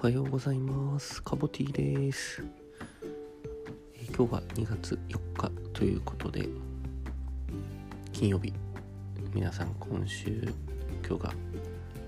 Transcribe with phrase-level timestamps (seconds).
[0.00, 1.20] おはようございます。
[1.24, 2.44] カボティです。
[3.96, 6.48] えー今日は2月4日ということで、
[8.12, 8.52] 金曜日、
[9.34, 10.54] 皆さん今週、
[11.04, 11.34] 今日が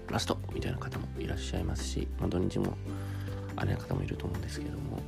[0.08, 2.76] ラストみたいな方もいらっしゃいますし、まあ、土日も
[3.56, 5.02] あれな方もいると思うんですけども、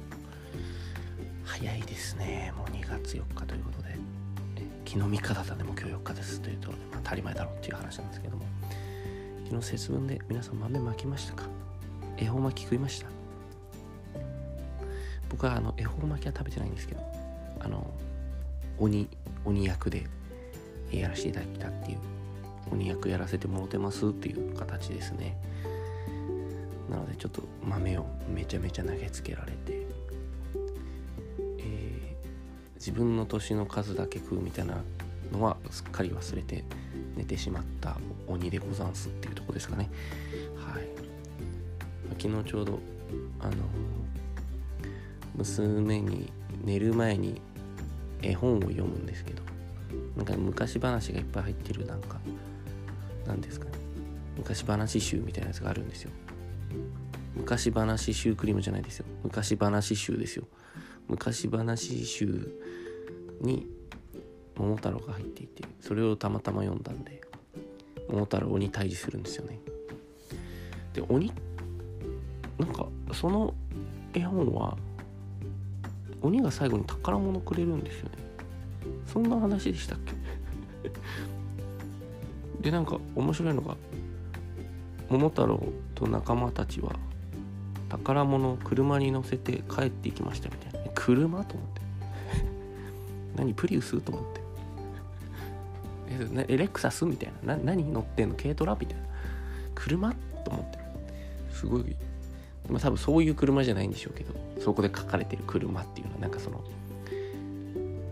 [1.44, 2.52] 早いですね。
[2.56, 3.96] もう2月4日ということで、
[4.56, 8.44] えー昨日3日だったんで、もう今日4日ですというと、まあ、当たり前だろうっていう話なんですけども、
[9.44, 11.51] 昨日節分で皆さん豆まきましたか？
[12.22, 13.08] 恵方巻き食いました？
[15.28, 17.00] 僕はあの恵方巻きは食べてないんですけど
[17.60, 17.90] あの
[18.78, 19.08] 鬼
[19.44, 20.06] 鬼役で
[20.92, 21.98] やらせていただいたっていう
[22.70, 25.36] 鬼役やらせてもろてますっていう形ですね。
[26.90, 29.86] なのでちょっと豆をめちゃめちゃ投げつけられて、
[31.58, 32.22] えー
[32.76, 34.82] 自分の年の数だけ食うみたいな
[35.32, 36.64] のはすっかり忘れて
[37.16, 39.88] 寝てしまった鬼でござんすっていうとこですかね。
[40.56, 40.88] はい。
[42.18, 42.78] 昨日ちょうど
[43.40, 43.52] あの
[45.34, 46.30] 娘に
[46.64, 47.40] 寝る前に
[48.22, 49.42] 絵本を読むんですけど
[50.16, 52.20] なんか昔話がいっぱい入ってるなんか
[53.26, 53.72] なんですかね。
[54.36, 56.10] 昔話集みたいなやつがあるんですよ。
[57.34, 59.06] 昔話シュークリームじゃないですよ。
[59.22, 60.46] 昔話集ですよ。
[61.08, 62.52] 昔話集
[63.40, 63.66] に
[64.56, 67.20] 桃太郎が入っていてそれをたまたま読んだんで
[68.08, 69.60] 桃太郎に対峙するんですよね。
[70.94, 71.32] で鬼
[72.62, 73.54] なんかその
[74.14, 74.76] 絵本は
[76.20, 78.10] 鬼が最後に宝物くれるんですよね。
[79.04, 80.12] そんな話でしたっけ？
[82.62, 83.76] でなんか面白いのが
[85.10, 85.60] 桃太郎
[85.96, 86.94] と仲間たちは
[87.88, 90.90] 宝物を車に乗せて帰っていきましたみたいな。
[90.94, 91.44] 車？
[91.44, 91.80] と思って。
[93.42, 94.00] 何プリウス？
[94.00, 94.40] と思って。
[96.46, 97.04] えエレクサス？
[97.06, 97.56] みたいな。
[97.56, 98.36] な何乗ってんの？
[98.36, 98.76] 軽トラ？
[98.78, 99.04] みたいな。
[99.74, 100.14] 車？
[100.44, 100.78] と思って。
[101.50, 101.96] すごい
[102.72, 106.62] まあ多分そういう車じゃないんでしょうけどそこで書かれてる車っていうのはなんかその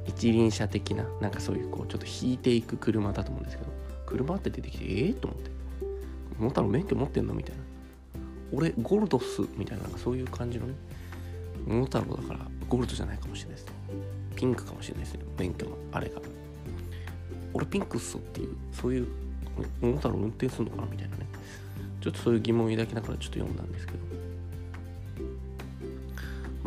[0.07, 3.71] 一輪車的ななんかそういうこうちょっと引いていく車だと思うんですけど
[4.07, 5.51] 車って出てきてええと思って。
[6.41, 7.63] 桃太郎免許持ってんのみたいな。
[8.53, 10.75] 俺ゴルドっすみたいななんかそういう感じのね
[11.67, 13.73] 桃太郎だからゴールドじゃないかもしれないですね。
[14.35, 16.21] ピンクかもしれないですね免許のあれが。
[17.53, 19.09] 俺ピンクっすっていうそういう
[19.81, 21.27] 桃太郎運転するのかなみたいなね。
[22.01, 23.99] ちょっとそういう疑問を抱きながらちょっと読んだんですけど。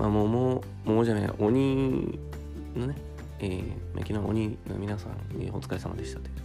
[0.03, 2.19] まあ桃桃じゃない鬼
[2.75, 2.95] のね
[3.39, 6.41] えー、昨日鬼の皆さん、えーお疲れ様でしたというこ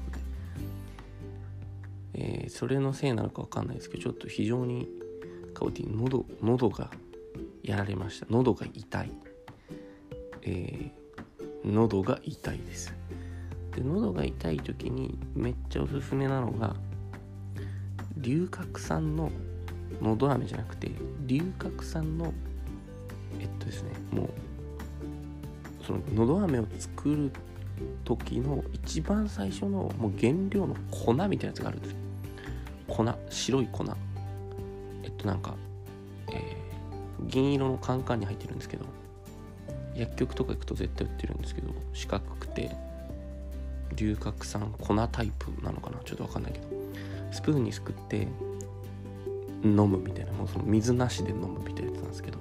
[2.15, 4.89] ろで、えーそれのせいなのかわかんないですけどちょっと非常に
[5.55, 6.91] カオティ喉喉が
[7.65, 8.27] やられました。
[8.31, 9.13] 喉が痛い。
[10.43, 10.91] えー
[11.65, 12.95] 喉が痛いです。
[13.75, 16.77] で喉が痛い時にめっちゃおすすめなのが
[18.17, 19.33] 龍角散の
[20.01, 20.93] のど飴じゃなくて
[21.27, 22.33] 龍角散の
[23.39, 24.29] えっとですねもう
[25.85, 27.31] そののど飴を作る
[28.05, 31.97] 時の一番最初のもう原料の粉みたいなやつがあるんですよ。
[32.89, 33.85] 粉白い粉。
[35.05, 35.55] えっとなんか、
[36.33, 36.59] えー
[37.27, 38.87] 銀色のカンカンに入ってるんですけど
[39.97, 42.71] 薬局とか行くと絶対売ってるんですけど四角くて
[43.97, 45.99] 龍角散粉タイプなのかな？
[46.05, 46.67] ちょっとわかんないけど。
[47.33, 48.29] スプーンにすくって
[49.65, 52.39] 飲むみたいなもうその水なしで飲むみたいなやつなんですけど。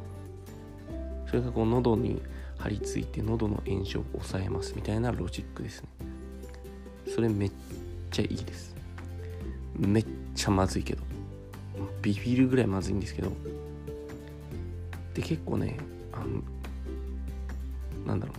[1.27, 2.21] それがこう喉に
[2.57, 5.89] 張り付いて喉の炎症を抑えますみたいなロジックですね。
[7.13, 7.51] それめっ
[8.11, 8.75] ちゃいいです。
[9.77, 10.05] めっ
[10.35, 11.03] ちゃまずいけど。
[12.01, 13.31] ビビるぐらいまずいんですけど。
[15.13, 15.77] で結構ね
[16.11, 16.41] あの
[18.05, 18.33] なんだろ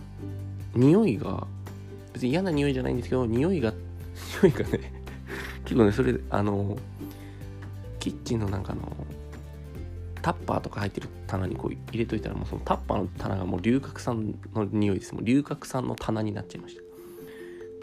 [0.75, 0.79] う。
[0.79, 1.47] 匂いが
[2.13, 3.73] 別に嫌な匂いじゃないんですけど匂いが
[4.43, 4.91] 匂いがね
[5.63, 6.77] 結構ねそれあの
[7.99, 8.81] キッチンのなんかの
[10.29, 15.15] タッパーとか入ってる棚にこう入れといたらもうそのタッパーの棚がもう龍角散の匂いです。
[15.15, 16.83] もう龍角散の棚になっちゃいました。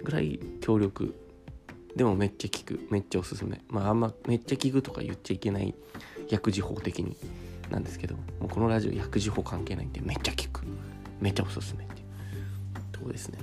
[0.04, 1.16] ぐらい強力。
[1.96, 2.86] でもめっちゃ効く。
[2.88, 5.74] めっちゃおすすめまああんまめっちゃ効くとか言っちゃいけない
[6.28, 7.16] 薬事法的に
[7.68, 10.62] なんですけどもうこのラジオ薬事法関係ないんでめっちゃ効く。
[11.20, 12.06] めっちゃおすすめっていう
[12.92, 13.38] とこですね。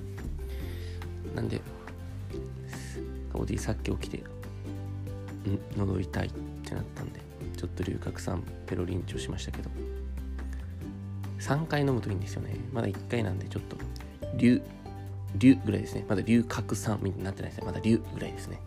[1.35, 1.59] なんで
[3.33, 4.23] カボディさっき起きてん
[5.75, 6.31] 喉痛いっ
[6.63, 7.32] てなったんで。
[7.63, 9.69] ちょっと龍角散ペロリンチョしましたけど。
[11.39, 12.57] 3回飲むといいんですよね。
[12.73, 13.77] まだ1回なんでちょっと。
[14.35, 14.61] 龍
[15.37, 16.05] 龍ぐらいですね。
[16.09, 17.65] まだ龍角散みたいになってないですね。
[17.65, 18.59] まだ龍ぐらいですね。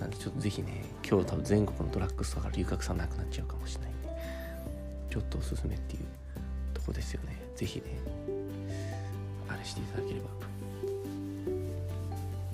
[0.00, 4.08] なんでちょっとぜひね今日多分全国のドラッグストアから龍角散なくなっちゃうかもしれないんで。
[5.08, 6.02] ちょっとおすすめっていう
[6.74, 7.40] とこですよね。
[7.54, 7.84] ぜひね
[9.48, 10.20] あれしていただけれ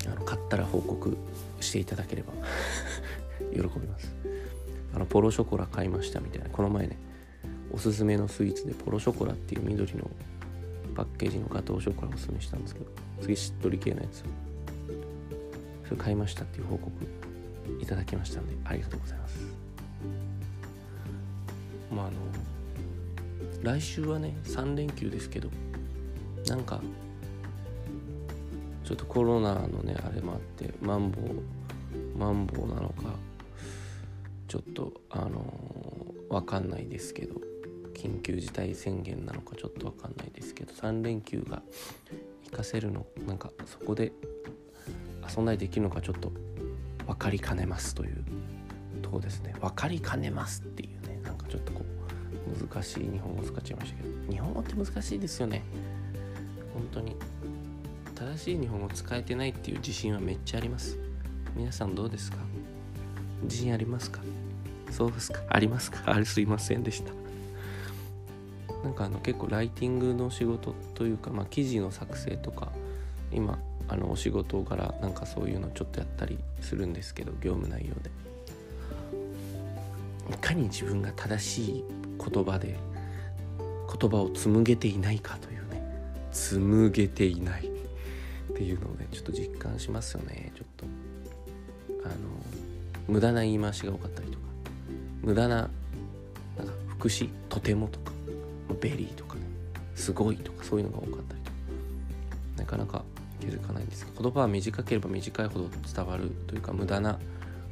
[0.04, 0.12] ば。
[0.12, 1.16] あの買ったら報告
[1.60, 2.34] していただければ。
[3.50, 4.12] 喜びます。
[4.94, 6.98] あのポロショコラ買いましたみたいなこの前ね
[7.72, 10.10] おすすめのスイーツでポロショコラっていう緑の
[10.94, 12.86] パッケージのガトーショコラをおすすめしたんですけど
[13.22, 14.24] 次しっとり系のやつ
[15.88, 16.90] それ買いましたっていう報告
[17.80, 19.38] いただきましたんでありがとうございます。
[21.94, 22.16] まああの
[23.62, 25.48] 来週はね3連休ですけど
[26.48, 26.80] なんか
[28.84, 33.14] ちょっとコロナのねあれもあってマンボウマンボウなのか
[34.52, 37.36] ちょっとあのわかんないですけど
[37.94, 41.62] 緊急事態宣言なのかちょっとわかんないですけど3連休が
[42.44, 44.12] 活かせるのなんかそこで
[45.34, 46.30] 遊んだりできるのかちょっと
[47.06, 48.22] 分かりかねますという
[49.00, 49.54] とこですね。
[49.58, 54.32] 分かりかねますっていうねなんかちょっとこう難しい日本語使っちゃいましたけど。
[54.32, 55.62] 日本語って難しいですよね。
[56.74, 57.16] 本当に。
[58.14, 60.98] 正しい日本語使えてないっていう自信はめっちゃあります。
[61.56, 62.36] 皆さんどうですか？
[63.42, 64.20] 自信ありますか？
[64.90, 65.40] そうですか？
[65.48, 66.02] ありますか？
[66.06, 67.12] あれすいませんでした。
[68.84, 72.72] なんかあの結構ライティングの仕事というか、まあ、記事の作成とか
[73.32, 73.58] 今
[73.88, 78.10] あのお仕事柄なんかそういうのちょっとやったりするんですけど業務内容で。
[80.30, 81.84] いかに自分が正しい
[82.18, 82.76] 言葉で
[84.00, 85.82] 言葉を紡げていないかというね。
[86.32, 90.52] 紡げていないっていうのをねちょっと実感しますよね。
[93.08, 94.44] 無駄な言い回しが多かったりとか
[95.22, 98.12] 無駄ななんか副詞とてもとか
[98.80, 99.42] very とかね
[99.94, 101.52] すごいとかそういうのが多かったりとか。
[102.56, 103.04] なかなか
[103.40, 107.18] 気づかないんですけど言葉は短ければ短いほど伝わるというか無駄な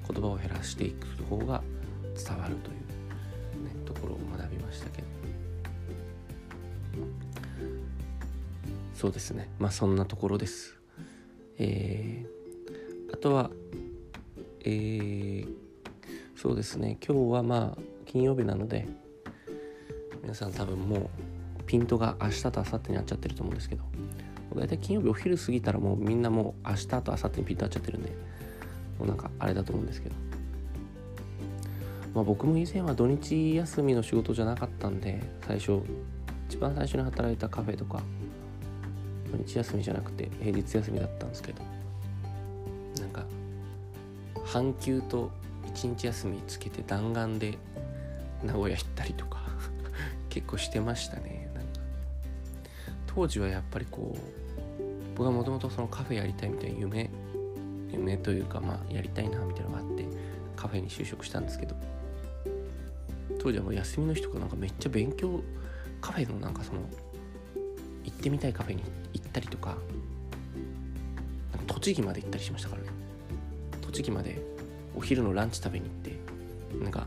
[0.08, 1.62] 言葉を減らしていく方が
[2.16, 2.76] 伝わるという、
[3.64, 5.08] ね、ところを学びましたけど。
[8.94, 9.48] そうですね。
[9.58, 10.76] まあそんなところです。
[11.58, 13.50] えー、あとは
[14.64, 15.48] えー、
[16.36, 16.98] そうですね。
[17.06, 18.88] 今日はまあ金曜日なので
[20.22, 23.84] 皆さん多分もうピントが明日と明後日になっちゃってると思うんですけど
[24.54, 28.10] 大体金曜日お昼過ぎたらもうみんなもう明日と明後日にピント合っちゃってるんで
[28.98, 30.14] もうなんかあれだと思うんですけど。
[32.14, 35.80] まあ僕も以前は土日休みの仕事じゃなかったんで最初
[36.48, 38.02] 一番最初に働いたカフェとか
[39.30, 41.62] 土日休みじゃなくて平日休みだったんですけど
[44.52, 45.30] 半休と
[45.64, 47.56] 一日休みつけて弾丸で
[48.42, 49.42] 名古屋行ったりとか
[50.28, 51.48] 結構してましたね。
[51.54, 51.70] なんか
[53.06, 54.20] 当時はやっぱりこう
[55.14, 57.10] 僕はもともとそのカフェやりたいみたいな夢
[57.92, 60.04] 夢というかまあやりたいなみたいなのがあって
[60.56, 61.76] カフェに就職したんですけど
[63.38, 65.40] 当時はもう休みの日とかなんかめっちゃ勉強
[66.00, 66.80] カフェのなんかその
[68.02, 68.82] 行ってみたいカフェに
[69.12, 69.78] 行ったりとか
[71.68, 72.99] 栃木まで行ったりしましたからね。
[73.90, 74.40] 栃木まで
[74.96, 77.06] お昼のランチ食べに行ってなんか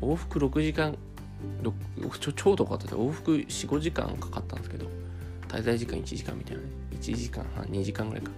[0.00, 0.96] 往復6時間
[2.18, 2.86] ちょちょうどかった。
[2.86, 4.86] で往復45時間かかったんですけど
[5.48, 6.68] 滞在時間1時間みたいなね。
[6.92, 8.30] 1時間半2時間ぐらいか。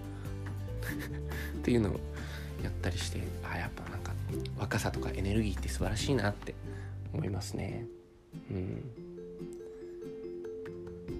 [1.57, 1.99] っていうのを
[2.61, 4.11] やったりしてあやっぱなんか
[4.57, 6.55] 若さとかエネルギーって素晴らしいなって
[7.13, 7.85] 思いますね。
[8.51, 8.81] うん。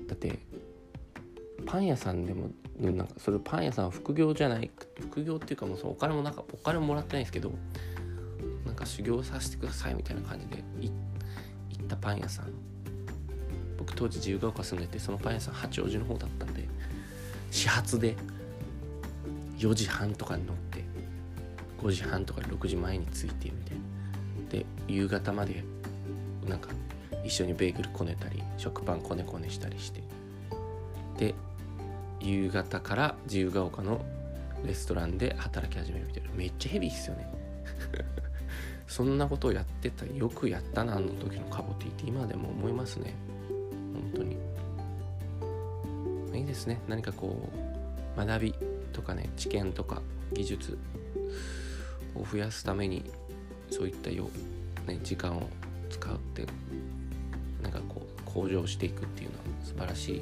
[0.08, 0.40] だって
[1.68, 2.50] パン屋さんでも
[2.80, 4.72] なんかそれパン屋さんは副業じゃない
[5.02, 7.52] 副業っていうかもうそのお金もなんかお金もらってないんですけど
[8.66, 10.92] なんか修行させてくださいみたいな感じで行
[11.84, 12.52] ったパン屋さん。
[13.78, 16.68] 僕当時自由が丘住んでてそのパン屋さん八王子の方だったんで
[17.52, 18.16] 始発で
[19.60, 20.84] 4時半とかに乗って
[21.82, 23.84] 5時半とか6時前に着いてみたいな。
[24.50, 25.64] で夕方まで
[26.48, 26.70] なんか
[27.26, 30.02] 一緒にベーグルこねたり食パンこねこねしたりして。
[31.18, 31.36] で
[32.20, 34.04] 夕方から自由が丘の
[34.66, 36.30] レストランで働き始めるみたいな。
[36.36, 37.30] めっちゃヘビーっすよね。
[38.88, 43.14] そんなことをやってたよくやったなあの時のカボティって今でも思いますね。
[43.94, 44.38] 本当に。
[46.40, 46.80] いいですね。
[46.88, 47.50] 何かこ
[48.16, 48.56] う学び
[48.94, 50.02] とかね知見とか
[50.34, 50.78] 技術
[52.16, 53.12] を増やすために
[53.70, 54.30] そういったよ、
[54.88, 55.50] ね、時間を
[55.90, 56.46] 使って
[57.62, 60.22] なんかこう向上していくっていうのは素晴らしい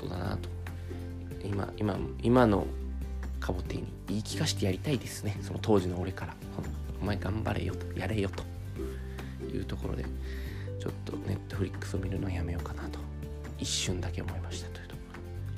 [0.00, 0.48] ことだなと
[1.44, 2.66] 今今今の
[3.40, 5.38] カボティに言い聞かせてやりたいですね。
[5.42, 6.34] その当時の俺から。
[7.00, 7.98] お前頑張れよと。
[7.98, 8.42] やれよと。
[9.46, 10.04] いうところで
[10.80, 12.98] ちょっとネットフリックスを見るのはやめようかなと。
[13.58, 15.00] 一瞬だけ思いましたというとこ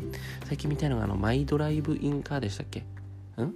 [0.02, 0.18] ろ。
[0.46, 2.80] 最近見たいのがあのマイドライブインカーでしたっけ？
[2.80, 2.84] ん？
[2.84, 3.52] ちょっ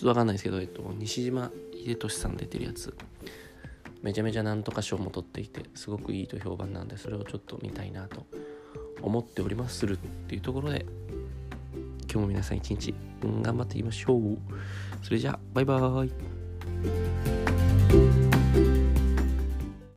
[0.00, 2.96] とわかんないですけど、えっと、西島秀俊さん出てるやつ。
[4.02, 8.26] めちゃめちゃなんとか賞も取っていてすごくいいと評判なんでそれをちょっと見たいなと
[9.02, 9.96] 思っておりまするっ
[10.28, 10.86] ていうところで
[12.10, 12.94] 今日も皆さん一日
[13.42, 14.38] 頑張っていきましょう。
[15.02, 16.06] それじゃあ、バイバー
[18.24, 18.27] イ。